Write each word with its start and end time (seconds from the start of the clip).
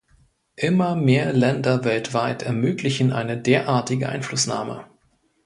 Immer 0.55 0.95
mehr 0.95 1.31
Länder 1.31 1.83
weltweit 1.85 2.41
ermöglichen 2.41 3.11
eine 3.13 3.39
derartige 3.39 4.09
Einflussnahme. 4.09 4.85